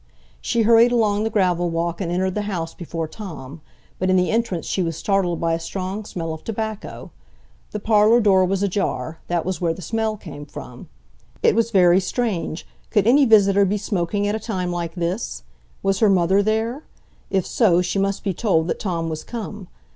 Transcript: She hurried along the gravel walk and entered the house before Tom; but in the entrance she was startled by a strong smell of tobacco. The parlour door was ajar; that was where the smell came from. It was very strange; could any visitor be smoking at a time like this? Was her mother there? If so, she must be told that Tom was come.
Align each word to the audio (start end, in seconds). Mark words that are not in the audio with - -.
She 0.41 0.63
hurried 0.63 0.91
along 0.91 1.23
the 1.25 1.29
gravel 1.29 1.69
walk 1.69 2.01
and 2.01 2.11
entered 2.11 2.33
the 2.33 2.41
house 2.49 2.73
before 2.73 3.07
Tom; 3.07 3.61
but 3.99 4.09
in 4.09 4.15
the 4.15 4.31
entrance 4.31 4.65
she 4.65 4.81
was 4.81 4.97
startled 4.97 5.39
by 5.39 5.53
a 5.53 5.59
strong 5.59 6.05
smell 6.05 6.33
of 6.33 6.43
tobacco. 6.43 7.11
The 7.69 7.79
parlour 7.79 8.19
door 8.19 8.43
was 8.43 8.63
ajar; 8.63 9.19
that 9.27 9.45
was 9.45 9.61
where 9.61 9.75
the 9.75 9.81
smell 9.83 10.17
came 10.17 10.47
from. 10.47 10.89
It 11.43 11.53
was 11.53 11.69
very 11.69 11.99
strange; 11.99 12.65
could 12.89 13.05
any 13.05 13.25
visitor 13.25 13.63
be 13.63 13.77
smoking 13.77 14.25
at 14.27 14.33
a 14.33 14.39
time 14.39 14.71
like 14.71 14.95
this? 14.95 15.43
Was 15.83 15.99
her 15.99 16.09
mother 16.09 16.41
there? 16.41 16.81
If 17.29 17.45
so, 17.45 17.83
she 17.83 17.99
must 17.99 18.23
be 18.23 18.33
told 18.33 18.69
that 18.69 18.79
Tom 18.79 19.07
was 19.07 19.23
come. 19.23 19.67